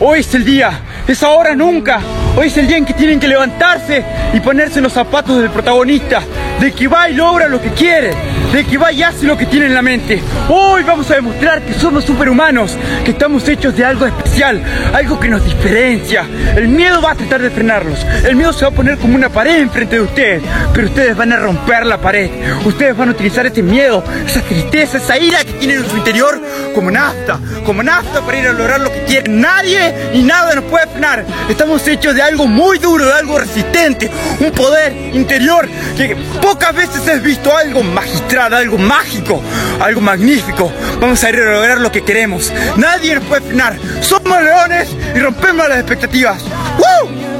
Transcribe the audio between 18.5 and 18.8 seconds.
se va a